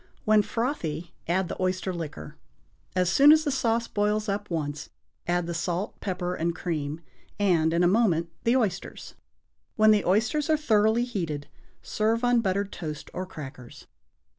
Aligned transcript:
When 0.25 0.41
frothy 0.41 1.13
add 1.27 1.47
the 1.47 1.61
oyster 1.61 1.93
liquor. 1.93 2.35
As 2.95 3.07
soon 3.11 3.31
as 3.31 3.43
the 3.43 3.51
sauce 3.51 3.87
boils 3.87 4.27
up 4.27 4.49
once, 4.49 4.89
add 5.27 5.45
the 5.45 5.53
salt, 5.53 5.99
pepper 6.01 6.33
and 6.33 6.55
cream, 6.55 7.01
and, 7.39 7.71
in 7.71 7.83
a 7.83 7.87
moment, 7.87 8.31
the 8.43 8.55
oysters. 8.57 9.13
When 9.75 9.91
the 9.91 10.03
oysters 10.03 10.49
are 10.49 10.57
thoroughly 10.57 11.03
heated, 11.03 11.47
serve 11.83 12.23
on 12.23 12.41
buttered 12.41 12.71
toast 12.71 13.11
or 13.13 13.27
crackers. 13.27 13.85